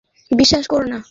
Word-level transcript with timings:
তাহলে 0.19 0.37
বিশ্বাস 0.37 0.65
করোনা। 0.67 0.99